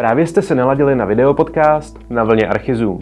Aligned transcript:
Právě 0.00 0.26
jste 0.26 0.42
se 0.42 0.54
naladili 0.54 0.96
na 0.96 1.04
videopodcast 1.04 2.10
na 2.10 2.24
vlně 2.24 2.46
Archizoom. 2.46 2.98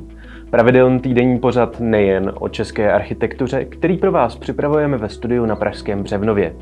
Pravidelný 0.50 1.00
týdenní 1.00 1.38
pořad 1.38 1.80
nejen 1.80 2.32
o 2.34 2.48
české 2.48 2.92
architektuře, 2.92 3.64
který 3.64 3.96
pro 3.96 4.12
vás 4.12 4.36
připravujeme 4.36 4.96
ve 4.96 5.08
studiu 5.08 5.46
na 5.46 5.56
Pražském 5.56 6.02
Břevnově. 6.02 6.54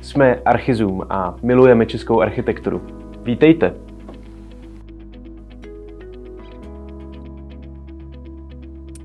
Jsme 0.00 0.38
Archizoom 0.44 1.02
a 1.10 1.34
milujeme 1.42 1.86
českou 1.86 2.20
architekturu. 2.20 2.82
Vítejte! 3.22 3.74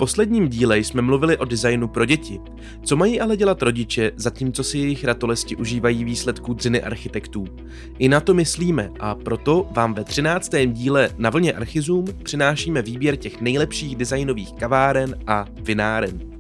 Posledním 0.04 0.47
díle 0.47 0.77
jsme 0.77 1.01
mluvili 1.01 1.38
o 1.38 1.45
designu 1.45 1.88
pro 1.88 2.05
děti. 2.05 2.39
Co 2.83 2.95
mají 2.95 3.21
ale 3.21 3.38
dělat 3.38 3.61
rodiče, 3.61 4.11
zatímco 4.15 4.63
si 4.63 4.77
jejich 4.77 5.04
ratolesti 5.04 5.55
užívají 5.55 6.04
výsledků 6.04 6.54
dřiny 6.54 6.81
architektů? 6.81 7.45
I 8.00 8.09
na 8.09 8.19
to 8.19 8.33
myslíme 8.33 8.92
a 9.00 9.15
proto 9.15 9.68
vám 9.71 9.93
ve 9.93 10.04
13. 10.04 10.51
díle 10.68 11.09
na 11.18 11.29
vlně 11.29 11.54
Archizum 11.54 12.05
přinášíme 12.23 12.81
výběr 12.81 13.15
těch 13.15 13.42
nejlepších 13.42 13.95
designových 13.95 14.54
kaváren 14.54 15.15
a 15.28 15.45
vináren. 15.61 16.32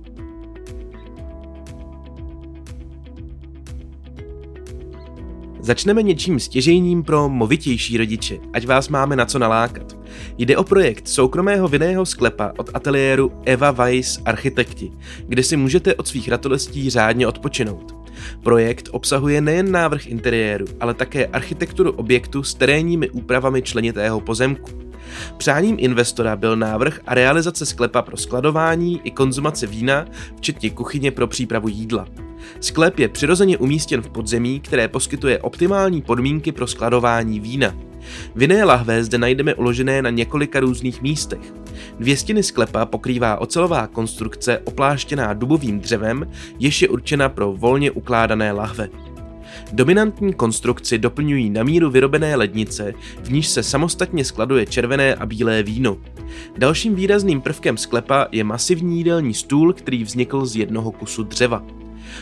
Začneme 5.63 6.03
něčím 6.03 6.39
stěžejním 6.39 7.03
pro 7.03 7.29
movitější 7.29 7.97
rodiče, 7.97 8.39
ať 8.53 8.67
vás 8.67 8.89
máme 8.89 9.15
na 9.15 9.25
co 9.25 9.39
nalákat. 9.39 9.97
Jde 10.37 10.57
o 10.57 10.63
projekt 10.63 11.07
soukromého 11.07 11.67
vinného 11.67 12.05
sklepa 12.05 12.51
od 12.57 12.69
ateliéru 12.73 13.31
Eva 13.45 13.71
Weiss 13.71 14.21
Architekti, 14.25 14.91
kde 15.27 15.43
si 15.43 15.57
můžete 15.57 15.95
od 15.95 16.07
svých 16.07 16.29
ratolestí 16.29 16.89
řádně 16.89 17.27
odpočinout. 17.27 18.02
Projekt 18.43 18.89
obsahuje 18.91 19.41
nejen 19.41 19.71
návrh 19.71 20.07
interiéru, 20.07 20.65
ale 20.79 20.93
také 20.93 21.25
architekturu 21.25 21.91
objektu 21.91 22.43
s 22.43 22.53
terénními 22.53 23.09
úpravami 23.09 23.61
členitého 23.61 24.19
pozemku. 24.21 24.71
Přáním 25.37 25.75
investora 25.79 26.35
byl 26.35 26.55
návrh 26.55 26.99
a 27.05 27.13
realizace 27.13 27.65
sklepa 27.65 28.01
pro 28.01 28.17
skladování 28.17 29.01
i 29.03 29.11
konzumace 29.11 29.67
vína, 29.67 30.05
včetně 30.37 30.69
kuchyně 30.69 31.11
pro 31.11 31.27
přípravu 31.27 31.67
jídla. 31.67 32.07
Sklep 32.59 32.99
je 32.99 33.09
přirozeně 33.09 33.57
umístěn 33.57 34.01
v 34.01 34.09
podzemí, 34.09 34.59
které 34.59 34.87
poskytuje 34.87 35.39
optimální 35.39 36.01
podmínky 36.01 36.51
pro 36.51 36.67
skladování 36.67 37.39
vína. 37.39 37.75
Vinné 38.35 38.63
lahve 38.63 39.03
zde 39.03 39.17
najdeme 39.17 39.55
uložené 39.55 40.01
na 40.01 40.09
několika 40.09 40.59
různých 40.59 41.01
místech. 41.01 41.53
Dvě 41.99 42.17
stěny 42.17 42.43
sklepa 42.43 42.85
pokrývá 42.85 43.37
ocelová 43.37 43.87
konstrukce 43.87 44.59
opláštěná 44.63 45.33
dubovým 45.33 45.79
dřevem, 45.79 46.31
jež 46.59 46.81
je 46.81 46.89
určena 46.89 47.29
pro 47.29 47.53
volně 47.53 47.91
ukládané 47.91 48.51
lahve. 48.51 48.89
Dominantní 49.71 50.33
konstrukci 50.33 50.97
doplňují 50.97 51.49
na 51.49 51.63
míru 51.63 51.89
vyrobené 51.89 52.35
lednice, 52.35 52.93
v 53.23 53.31
níž 53.31 53.47
se 53.47 53.63
samostatně 53.63 54.25
skladuje 54.25 54.65
červené 54.65 55.15
a 55.15 55.25
bílé 55.25 55.63
víno. 55.63 55.97
Dalším 56.57 56.95
výrazným 56.95 57.41
prvkem 57.41 57.77
sklepa 57.77 58.27
je 58.31 58.43
masivní 58.43 58.97
jídelní 58.97 59.33
stůl, 59.33 59.73
který 59.73 60.03
vznikl 60.03 60.45
z 60.45 60.55
jednoho 60.55 60.91
kusu 60.91 61.23
dřeva. 61.23 61.63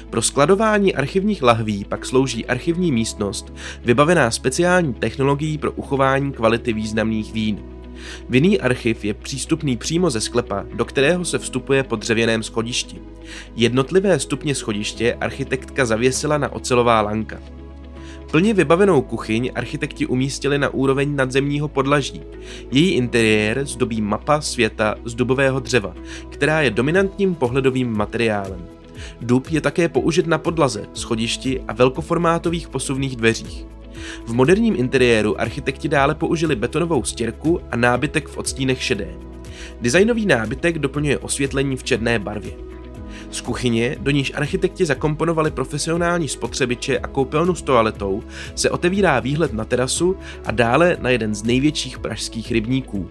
Pro 0.10 0.22
skladování 0.22 0.96
archivních 0.96 1.44
lahví 1.44 1.86
pak 1.86 2.06
slouží 2.06 2.46
archivní 2.46 2.92
místnost, 2.92 3.54
vybavená 3.86 4.32
speciální 4.32 4.94
technologií 4.94 5.58
pro 5.58 5.72
uchování 5.72 6.32
kvality 6.32 6.74
významných 6.74 7.34
vín. 7.34 7.60
Vinný 8.30 8.60
archiv 8.60 9.06
je 9.06 9.14
přístupný 9.14 9.78
přímo 9.78 10.10
ze 10.10 10.22
sklepa, 10.22 10.66
do 10.74 10.86
kterého 10.86 11.26
se 11.26 11.40
vstupuje 11.40 11.84
po 11.84 11.96
dřevěném 11.96 12.44
schodišti. 12.44 13.02
Jednotlivé 13.56 14.20
stupně 14.20 14.56
schodiště 14.56 15.14
architektka 15.14 15.86
zavěsila 15.86 16.38
na 16.38 16.54
ocelová 16.54 17.02
lanka. 17.02 17.40
Plně 18.32 18.54
vybavenou 18.54 19.02
kuchyň 19.02 19.52
architekti 19.56 20.06
umístili 20.06 20.60
na 20.60 20.70
úroveň 20.70 21.16
nadzemního 21.16 21.68
podlaží. 21.68 22.22
Její 22.72 22.92
interiér 22.92 23.66
zdobí 23.66 24.02
mapa 24.02 24.42
světa 24.42 24.96
z 25.06 25.16
dubového 25.16 25.60
dřeva, 25.60 25.96
která 26.30 26.62
je 26.62 26.72
dominantním 26.72 27.36
pohledovým 27.36 27.98
materiálem. 27.98 28.68
Dub 29.22 29.48
je 29.50 29.62
také 29.62 29.90
použit 29.90 30.28
na 30.28 30.38
podlaze, 30.38 30.86
schodišti 30.94 31.62
a 31.68 31.74
velkoformátových 31.74 32.70
posuvných 32.70 33.16
dveřích. 33.16 33.66
V 34.26 34.34
moderním 34.34 34.76
interiéru 34.76 35.42
architekti 35.42 35.88
dále 35.88 36.16
použili 36.16 36.56
betonovou 36.56 37.04
stěrku 37.04 37.60
a 37.72 37.76
nábytek 37.76 38.28
v 38.28 38.38
odstínech 38.38 38.84
šedé. 38.84 39.08
Designový 39.82 40.26
nábytek 40.26 40.80
doplňuje 40.80 41.18
osvětlení 41.18 41.78
v 41.78 41.84
černé 41.84 42.20
barvě. 42.20 42.54
Z 43.32 43.42
kuchyně, 43.42 43.98
do 44.00 44.12
níž 44.12 44.32
architekti 44.36 44.86
zakomponovali 44.86 45.52
profesionální 45.52 46.28
spotřebiče 46.28 47.00
a 47.00 47.08
koupelnu 47.08 47.56
s 47.56 47.62
toaletou, 47.62 48.24
se 48.56 48.70
otevírá 48.70 49.20
výhled 49.20 49.54
na 49.54 49.66
terasu 49.66 50.16
a 50.46 50.52
dále 50.52 50.98
na 51.00 51.10
jeden 51.10 51.36
z 51.36 51.44
největších 51.44 52.00
pražských 52.00 52.52
rybníků. 52.52 53.10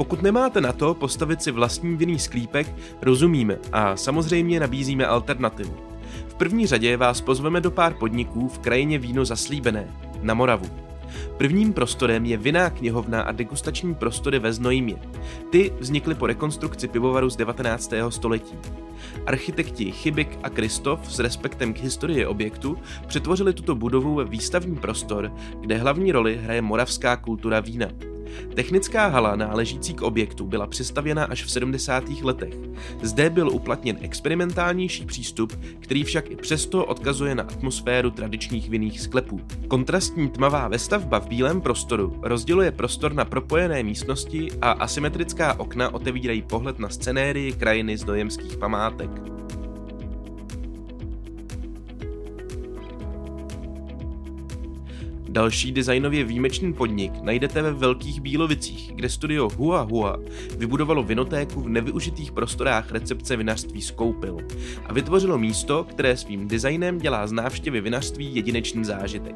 Pokud 0.00 0.22
nemáte 0.22 0.60
na 0.60 0.72
to 0.72 0.94
postavit 0.94 1.42
si 1.42 1.50
vlastní 1.50 1.96
vinný 1.96 2.18
sklípek, 2.18 2.74
rozumíme 3.02 3.58
a 3.72 3.96
samozřejmě 3.96 4.60
nabízíme 4.60 5.06
alternativu. 5.06 5.76
V 6.28 6.34
první 6.34 6.66
řadě 6.66 6.96
vás 6.96 7.20
pozveme 7.20 7.60
do 7.60 7.70
pár 7.70 7.94
podniků 7.94 8.48
v 8.48 8.58
krajině 8.58 8.98
víno 8.98 9.24
zaslíbené, 9.24 9.94
na 10.22 10.34
Moravu. 10.34 10.66
Prvním 11.36 11.72
prostorem 11.72 12.24
je 12.26 12.36
vinná 12.36 12.70
knihovna 12.70 13.22
a 13.22 13.32
degustační 13.32 13.94
prostory 13.94 14.38
ve 14.38 14.52
Znojmě. 14.52 14.96
Ty 15.50 15.72
vznikly 15.80 16.14
po 16.14 16.26
rekonstrukci 16.26 16.88
pivovaru 16.88 17.30
z 17.30 17.36
19. 17.36 17.92
století. 18.08 18.58
Architekti 19.26 19.92
Chybik 19.92 20.38
a 20.42 20.50
Kristof 20.50 21.12
s 21.12 21.18
respektem 21.18 21.74
k 21.74 21.78
historii 21.78 22.26
objektu 22.26 22.76
přetvořili 23.06 23.52
tuto 23.52 23.74
budovu 23.74 24.14
ve 24.14 24.24
výstavní 24.24 24.76
prostor, 24.76 25.32
kde 25.60 25.76
hlavní 25.76 26.12
roli 26.12 26.40
hraje 26.42 26.62
moravská 26.62 27.16
kultura 27.16 27.60
vína. 27.60 28.09
Technická 28.54 29.06
hala 29.06 29.36
náležící 29.36 29.94
k 29.94 30.02
objektu 30.02 30.46
byla 30.46 30.66
přestavěna 30.66 31.24
až 31.24 31.44
v 31.44 31.50
70. 31.50 32.04
letech. 32.22 32.54
Zde 33.02 33.30
byl 33.30 33.48
uplatněn 33.48 33.98
experimentálnější 34.00 35.06
přístup, 35.06 35.52
který 35.80 36.04
však 36.04 36.30
i 36.30 36.36
přesto 36.36 36.84
odkazuje 36.84 37.34
na 37.34 37.42
atmosféru 37.42 38.10
tradičních 38.10 38.70
vinných 38.70 39.00
sklepů. 39.00 39.40
Kontrastní 39.68 40.28
tmavá 40.28 40.68
vestavba 40.68 41.18
v 41.18 41.28
bílém 41.28 41.60
prostoru 41.60 42.16
rozděluje 42.22 42.72
prostor 42.72 43.12
na 43.12 43.24
propojené 43.24 43.82
místnosti 43.82 44.48
a 44.62 44.70
asymetrická 44.70 45.60
okna 45.60 45.94
otevírají 45.94 46.42
pohled 46.42 46.78
na 46.78 46.88
scenérii 46.88 47.52
krajiny 47.52 47.98
z 47.98 48.04
dojemských 48.04 48.56
památek. 48.56 49.10
Další 55.30 55.72
designově 55.72 56.24
výjimečný 56.24 56.72
podnik 56.72 57.12
najdete 57.22 57.62
ve 57.62 57.72
Velkých 57.72 58.20
Bílovicích, 58.20 58.92
kde 58.94 59.08
studio 59.08 59.48
Hua 59.56 59.80
Hua 59.80 60.18
vybudovalo 60.58 61.02
vinotéku 61.02 61.60
v 61.60 61.68
nevyužitých 61.68 62.32
prostorách 62.32 62.92
recepce 62.92 63.36
vinařství 63.36 63.82
Skoupil 63.82 64.38
a 64.86 64.92
vytvořilo 64.92 65.38
místo, 65.38 65.84
které 65.84 66.16
svým 66.16 66.48
designem 66.48 66.98
dělá 66.98 67.26
z 67.26 67.32
návštěvy 67.32 67.80
vinařství 67.80 68.34
jedinečný 68.34 68.84
zážitek. 68.84 69.34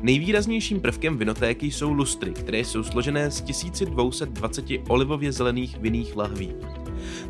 Nejvýraznějším 0.00 0.80
prvkem 0.80 1.18
vinotéky 1.18 1.70
jsou 1.70 1.92
lustry, 1.92 2.30
které 2.30 2.58
jsou 2.58 2.82
složené 2.82 3.30
z 3.30 3.40
1220 3.40 4.64
olivově 4.88 5.32
zelených 5.32 5.78
vinných 5.78 6.16
lahví. 6.16 6.54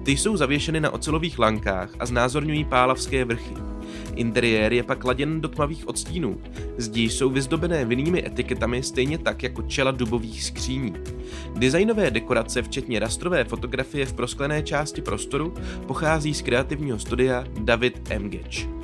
Ty 0.02 0.16
jsou 0.16 0.36
zavěšeny 0.36 0.80
na 0.80 0.90
ocelových 0.90 1.38
lankách 1.38 1.90
a 1.98 2.06
znázorňují 2.06 2.64
pálavské 2.64 3.24
vrchy. 3.24 3.75
Interiér 4.14 4.72
je 4.72 4.82
pak 4.82 5.04
laděn 5.04 5.40
do 5.40 5.48
tmavých 5.48 5.88
odstínů. 5.88 6.40
Zdi 6.76 7.02
jsou 7.02 7.30
vyzdobené 7.30 7.84
vinnými 7.84 8.26
etiketami 8.26 8.82
stejně 8.82 9.18
tak 9.18 9.42
jako 9.42 9.62
čela 9.62 9.90
dubových 9.90 10.44
skříní. 10.44 10.94
Designové 11.54 12.10
dekorace, 12.10 12.62
včetně 12.62 12.98
rastrové 12.98 13.44
fotografie 13.44 14.06
v 14.06 14.12
prosklené 14.12 14.62
části 14.62 15.02
prostoru, 15.02 15.54
pochází 15.86 16.34
z 16.34 16.42
kreativního 16.42 16.98
studia 16.98 17.44
David 17.60 18.10
M. 18.10 18.30
Getch. 18.30 18.75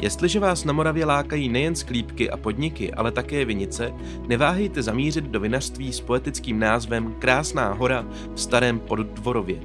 Jestliže 0.00 0.40
vás 0.40 0.64
na 0.64 0.72
Moravě 0.72 1.04
lákají 1.04 1.48
nejen 1.48 1.76
sklípky 1.76 2.30
a 2.30 2.36
podniky, 2.36 2.92
ale 2.92 3.12
také 3.12 3.44
vinice, 3.44 3.94
neváhejte 4.26 4.82
zamířit 4.82 5.24
do 5.24 5.40
vinařství 5.40 5.92
s 5.92 6.00
poetickým 6.00 6.58
názvem 6.58 7.14
Krásná 7.18 7.72
hora 7.72 8.06
v 8.34 8.40
starém 8.40 8.80
Poddvorově. 8.80 9.60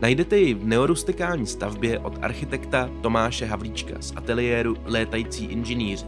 Najdete 0.00 0.38
ji 0.38 0.54
v 0.54 0.66
neorustikální 0.66 1.46
stavbě 1.46 1.98
od 1.98 2.18
architekta 2.22 2.90
Tomáše 3.02 3.46
Havlíčka 3.46 3.94
z 4.00 4.12
ateliéru 4.16 4.76
Létající 4.84 5.44
inženýři. 5.44 6.06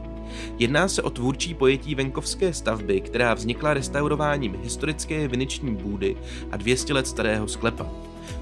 Jedná 0.58 0.88
se 0.88 1.02
o 1.02 1.10
tvůrčí 1.10 1.54
pojetí 1.54 1.94
venkovské 1.94 2.52
stavby, 2.52 3.00
která 3.00 3.34
vznikla 3.34 3.74
restaurováním 3.74 4.56
historické 4.62 5.28
viniční 5.28 5.74
bůdy 5.74 6.16
a 6.50 6.56
200 6.56 6.92
let 6.92 7.06
starého 7.06 7.48
sklepa. 7.48 7.86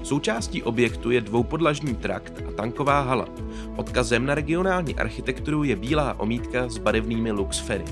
Součástí 0.03 0.63
objektu 0.63 1.11
je 1.11 1.21
dvoupodlažní 1.21 1.95
trakt 1.95 2.43
a 2.47 2.51
tanková 2.51 3.01
hala. 3.01 3.27
Odkazem 3.75 4.25
na 4.25 4.35
regionální 4.35 4.95
architekturu 4.95 5.63
je 5.63 5.75
bílá 5.75 6.19
omítka 6.19 6.69
s 6.69 6.77
barevnými 6.77 7.31
luxfery. 7.31 7.85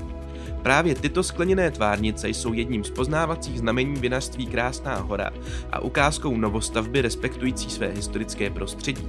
právě 0.62 0.94
tyto 0.94 1.22
skleněné 1.22 1.70
tvárnice 1.70 2.28
jsou 2.28 2.52
jedním 2.52 2.84
z 2.84 2.90
poznávacích 2.90 3.58
znamení 3.58 4.00
vinařství 4.00 4.46
Krásná 4.46 4.96
hora 4.96 5.30
a 5.72 5.80
ukázkou 5.80 6.36
novostavby 6.36 7.02
respektující 7.02 7.70
své 7.70 7.86
historické 7.86 8.50
prostředí. 8.50 9.08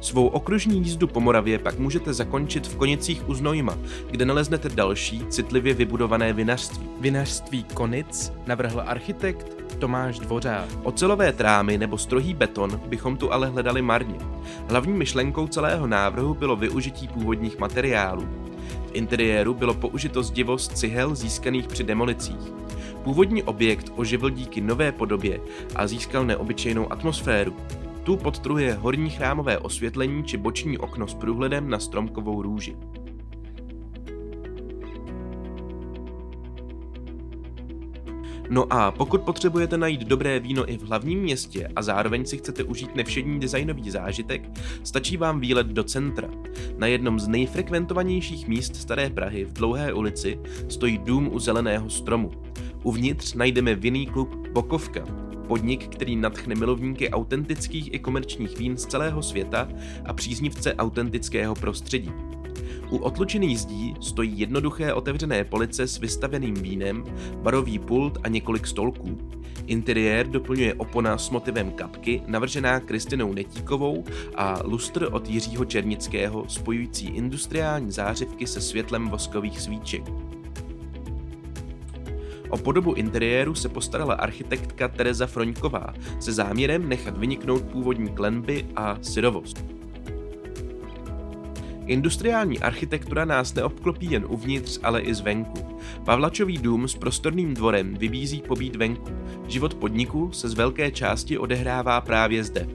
Svou 0.00 0.26
okružní 0.26 0.78
jízdu 0.78 1.06
po 1.06 1.20
Moravě 1.20 1.58
pak 1.58 1.78
můžete 1.78 2.12
zakončit 2.14 2.66
v 2.66 2.76
Konicích 2.76 3.28
u 3.28 3.34
Znojma, 3.34 3.78
kde 4.10 4.24
naleznete 4.24 4.68
další 4.68 5.26
citlivě 5.28 5.74
vybudované 5.74 6.32
vinařství. 6.32 6.88
Vinařství 7.00 7.64
Konic 7.64 8.32
navrhl 8.46 8.82
architekt 8.86 9.46
Tomáš 9.78 10.18
Dvořák. 10.18 10.68
Ocelové 10.82 11.32
trámy 11.32 11.78
nebo 11.78 11.98
strohý 11.98 12.34
beton 12.34 12.80
bychom 12.86 13.16
tu 13.16 13.32
ale 13.32 13.48
hledali 13.48 13.82
marně. 13.82 14.18
Hlavní 14.68 14.92
myšlenkou 14.92 15.46
celého 15.46 15.86
návrhu 15.86 16.34
bylo 16.34 16.56
využití 16.56 17.08
původních 17.08 17.58
materiálů. 17.58 18.28
V 18.86 18.90
interiéru 18.92 19.54
bylo 19.54 19.74
použito 19.74 20.22
zdivo 20.22 20.58
z 20.58 20.68
cihel 20.68 21.14
získaných 21.14 21.68
při 21.68 21.84
demolicích. 21.84 22.52
Původní 23.02 23.42
objekt 23.42 23.92
oživil 23.96 24.30
díky 24.30 24.60
nové 24.60 24.92
podobě 24.92 25.40
a 25.76 25.86
získal 25.86 26.24
neobyčejnou 26.24 26.92
atmosféru. 26.92 27.56
Tu 28.02 28.16
podtrhuje 28.16 28.74
horní 28.74 29.10
chrámové 29.10 29.58
osvětlení 29.58 30.24
či 30.24 30.36
boční 30.36 30.78
okno 30.78 31.08
s 31.08 31.14
průhledem 31.14 31.70
na 31.70 31.78
stromkovou 31.78 32.42
růži. 32.42 32.76
No 38.50 38.72
a 38.72 38.90
pokud 38.90 39.20
potřebujete 39.20 39.78
najít 39.78 40.00
dobré 40.00 40.40
víno 40.40 40.72
i 40.72 40.78
v 40.78 40.82
hlavním 40.82 41.20
městě 41.20 41.68
a 41.76 41.82
zároveň 41.82 42.26
si 42.26 42.38
chcete 42.38 42.64
užít 42.64 42.94
nevšední 42.94 43.40
designový 43.40 43.90
zážitek, 43.90 44.50
stačí 44.84 45.16
vám 45.16 45.40
výlet 45.40 45.66
do 45.66 45.84
centra. 45.84 46.28
Na 46.78 46.86
jednom 46.86 47.20
z 47.20 47.28
nejfrekventovanějších 47.28 48.48
míst 48.48 48.76
Staré 48.76 49.10
Prahy 49.10 49.44
v 49.44 49.52
Dlouhé 49.52 49.92
ulici 49.92 50.38
stojí 50.68 50.98
dům 50.98 51.28
u 51.32 51.38
zeleného 51.38 51.90
stromu. 51.90 52.30
Uvnitř 52.82 53.34
najdeme 53.34 53.74
vinný 53.74 54.06
klub 54.06 54.48
Bokovka, 54.52 55.04
podnik, 55.50 55.88
který 55.88 56.16
nadchne 56.16 56.54
milovníky 56.54 57.10
autentických 57.10 57.94
i 57.94 57.98
komerčních 57.98 58.58
vín 58.58 58.76
z 58.76 58.86
celého 58.86 59.22
světa 59.22 59.68
a 60.04 60.12
příznivce 60.12 60.74
autentického 60.74 61.54
prostředí. 61.54 62.12
U 62.90 62.96
otlučených 62.96 63.60
zdí 63.60 63.94
stojí 64.00 64.40
jednoduché 64.40 64.94
otevřené 64.94 65.44
police 65.44 65.86
s 65.86 65.98
vystaveným 65.98 66.54
vínem, 66.54 67.04
barový 67.42 67.78
pult 67.78 68.18
a 68.22 68.28
několik 68.28 68.66
stolků. 68.66 69.18
Interiér 69.66 70.26
doplňuje 70.26 70.74
opona 70.74 71.18
s 71.18 71.30
motivem 71.30 71.70
kapky, 71.70 72.22
navržená 72.26 72.80
Kristinou 72.80 73.32
Netíkovou 73.32 74.04
a 74.34 74.58
lustr 74.64 75.08
od 75.12 75.28
Jiřího 75.28 75.64
Černického 75.64 76.44
spojující 76.48 77.06
industriální 77.06 77.92
zářivky 77.92 78.46
se 78.46 78.60
světlem 78.60 79.08
voskových 79.08 79.60
svíček. 79.60 80.02
O 82.50 82.56
podobu 82.56 82.94
interiéru 82.94 83.54
se 83.54 83.68
postarala 83.68 84.14
architektka 84.14 84.88
Tereza 84.88 85.26
Froňková 85.26 85.94
se 86.20 86.32
záměrem 86.32 86.88
nechat 86.88 87.18
vyniknout 87.18 87.62
původní 87.62 88.08
klenby 88.08 88.66
a 88.76 88.98
syrovost. 89.02 89.64
Industriální 91.86 92.58
architektura 92.58 93.24
nás 93.24 93.54
neobklopí 93.54 94.10
jen 94.10 94.24
uvnitř, 94.28 94.80
ale 94.82 95.00
i 95.00 95.14
zvenku. 95.14 95.78
Pavlačový 96.04 96.58
dům 96.58 96.88
s 96.88 96.94
prostorným 96.94 97.54
dvorem 97.54 97.94
vybízí 97.94 98.42
pobít 98.48 98.76
venku. 98.76 99.10
Život 99.46 99.74
podniku 99.74 100.32
se 100.32 100.48
z 100.48 100.54
velké 100.54 100.90
části 100.90 101.38
odehrává 101.38 102.00
právě 102.00 102.44
zde. 102.44 102.68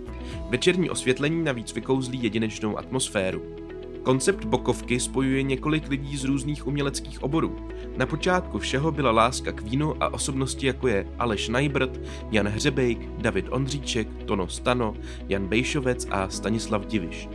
Večerní 0.49 0.89
osvětlení 0.89 1.43
navíc 1.43 1.73
vykouzlí 1.73 2.23
jedinečnou 2.23 2.77
atmosféru. 2.77 3.64
Koncept 4.05 4.45
Bokovky 4.45 4.99
spojuje 4.99 5.43
několik 5.43 5.89
lidí 5.89 6.17
z 6.17 6.23
různých 6.23 6.67
uměleckých 6.67 7.23
oborů. 7.23 7.55
Na 7.97 8.05
počátku 8.05 8.59
všeho 8.59 8.91
byla 8.91 9.11
láska 9.11 9.51
k 9.51 9.61
vínu 9.61 10.03
a 10.03 10.13
osobnosti 10.13 10.67
jako 10.67 10.87
je 10.87 11.07
Aleš 11.19 11.49
Najbrt, 11.49 12.01
Jan 12.31 12.47
Hřebejk, 12.47 13.09
David 13.17 13.45
Ondříček, 13.49 14.07
Tono 14.25 14.47
Stano, 14.47 14.93
Jan 15.27 15.47
Bejšovec 15.47 16.07
a 16.11 16.29
Stanislav 16.29 16.85
Diviš. 16.85 17.29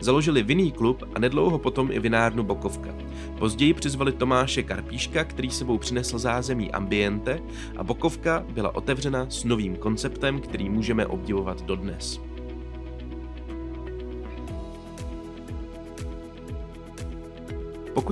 Založili 0.00 0.42
vinný 0.42 0.72
klub 0.72 1.02
a 1.14 1.18
nedlouho 1.18 1.58
potom 1.58 1.92
i 1.92 2.00
vinárnu 2.00 2.42
Bokovka. 2.42 2.94
Později 3.38 3.74
přizvali 3.74 4.12
Tomáše 4.12 4.62
Karpíška, 4.62 5.24
který 5.24 5.50
sebou 5.50 5.78
přinesl 5.78 6.18
zázemí 6.18 6.72
ambiente 6.72 7.40
a 7.76 7.84
Bokovka 7.84 8.44
byla 8.48 8.74
otevřena 8.74 9.26
s 9.28 9.44
novým 9.44 9.76
konceptem, 9.76 10.40
který 10.40 10.70
můžeme 10.70 11.06
obdivovat 11.06 11.62
dodnes. 11.62 12.31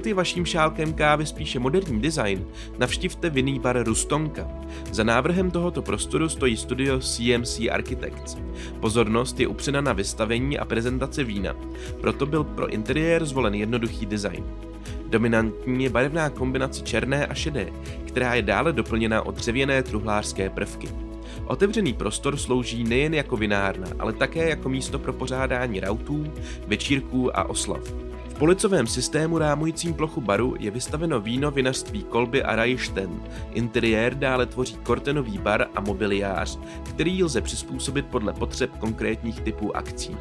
Pokud 0.00 0.08
je 0.08 0.14
vaším 0.14 0.44
šálkem 0.46 0.92
kávy 0.92 1.26
spíše 1.26 1.58
moderní 1.58 2.00
design, 2.00 2.46
navštivte 2.78 3.30
vinný 3.30 3.58
bar 3.58 3.84
Rustonka. 3.84 4.48
Za 4.92 5.04
návrhem 5.04 5.50
tohoto 5.50 5.82
prostoru 5.82 6.28
stojí 6.28 6.56
studio 6.56 7.00
CMC 7.00 7.60
Architects. 7.70 8.36
Pozornost 8.80 9.40
je 9.40 9.46
upřena 9.46 9.80
na 9.80 9.92
vystavení 9.92 10.58
a 10.58 10.64
prezentaci 10.64 11.24
vína, 11.24 11.56
proto 12.00 12.26
byl 12.26 12.44
pro 12.44 12.68
interiér 12.68 13.24
zvolen 13.24 13.54
jednoduchý 13.54 14.06
design. 14.06 14.44
Dominantní 15.06 15.84
je 15.84 15.90
barevná 15.90 16.30
kombinace 16.30 16.82
černé 16.82 17.26
a 17.26 17.34
šedé, 17.34 17.72
která 18.06 18.34
je 18.34 18.42
dále 18.42 18.72
doplněna 18.72 19.26
o 19.26 19.30
dřevěné 19.30 19.82
truhlářské 19.82 20.50
prvky. 20.50 20.88
Otevřený 21.46 21.92
prostor 21.92 22.36
slouží 22.36 22.84
nejen 22.84 23.14
jako 23.14 23.36
vinárna, 23.36 23.88
ale 23.98 24.12
také 24.12 24.48
jako 24.48 24.68
místo 24.68 24.98
pro 24.98 25.12
pořádání 25.12 25.80
rautů, 25.80 26.32
večírků 26.66 27.38
a 27.38 27.48
oslav 27.48 28.09
policovém 28.40 28.86
systému 28.86 29.38
rámujícím 29.38 29.94
plochu 29.94 30.20
baru 30.20 30.54
je 30.58 30.70
vystaveno 30.70 31.20
víno 31.20 31.50
vinařství 31.50 32.02
Kolby 32.02 32.42
a 32.42 32.56
Reichten. 32.56 33.10
Interiér 33.52 34.14
dále 34.14 34.46
tvoří 34.46 34.76
kortenový 34.76 35.38
bar 35.38 35.66
a 35.74 35.80
mobiliář, 35.80 36.58
který 36.82 37.24
lze 37.24 37.40
přizpůsobit 37.40 38.06
podle 38.06 38.32
potřeb 38.32 38.70
konkrétních 38.78 39.40
typů 39.40 39.76
akcí. 39.76 40.16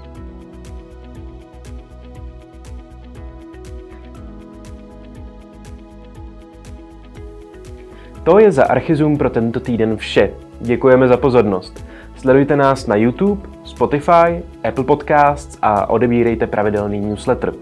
To 8.24 8.39
je 8.39 8.51
za 8.51 8.63
Archizum 8.63 9.18
pro 9.18 9.30
tento 9.30 9.60
týden 9.60 9.98
vše. 9.98 10.33
Děkujeme 10.62 11.07
za 11.07 11.18
pozornost. 11.18 11.86
Sledujte 12.16 12.56
nás 12.56 12.88
na 12.88 12.95
YouTube, 12.95 13.50
Spotify, 13.63 14.44
Apple 14.63 14.83
Podcasts 14.83 15.57
a 15.62 15.89
odebírejte 15.89 16.47
pravidelný 16.47 16.99
newsletter. 16.99 17.54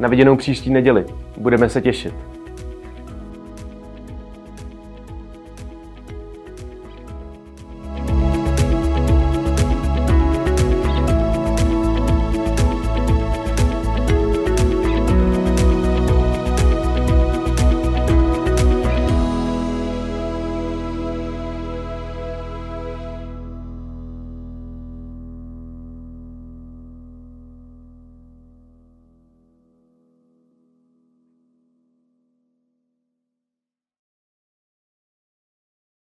Na 0.00 0.08
viděnou 0.08 0.36
příští 0.36 0.70
neděli. 0.70 1.04
Budeme 1.36 1.68
se 1.68 1.80
těšit. 1.80 2.14